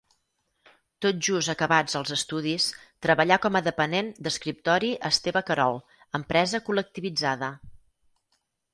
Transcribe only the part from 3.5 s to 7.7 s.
a depenent d'escriptori a Esteve Querol, Empresa Col·lectivitzada.